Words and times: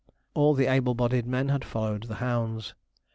All 0.33 0.55
the 0.55 0.65
able 0.65 0.95
bodied 0.95 1.27
men 1.27 1.49
had 1.49 1.63
followed 1.63 2.07
the 2.07 2.15
hounds. 2.15 2.73